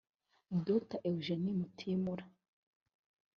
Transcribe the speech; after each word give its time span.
Dr 0.67 0.97
Eugene 1.09 1.51
Mutimura 1.59 2.25